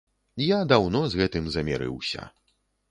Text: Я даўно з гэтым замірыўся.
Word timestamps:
Я 0.43 0.57
даўно 0.71 1.03
з 1.11 1.21
гэтым 1.21 1.45
замірыўся. 1.59 2.21